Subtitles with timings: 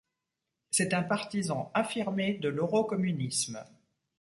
[0.71, 3.63] C'est un partisan affirmé de l'eurocommunisme.